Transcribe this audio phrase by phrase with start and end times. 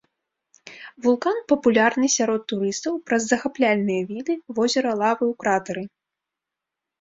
[1.05, 5.83] Вулкан папулярны сярод турыстаў праз захапляльныя віды возера лавы ў кратары.